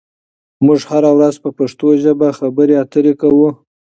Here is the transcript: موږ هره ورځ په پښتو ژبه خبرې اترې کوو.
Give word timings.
موږ 0.65 0.79
هره 0.91 1.11
ورځ 1.17 1.35
په 1.43 1.49
پښتو 1.57 1.87
ژبه 2.03 2.27
خبرې 2.39 2.75
اترې 2.83 3.13
کوو. 3.21 3.49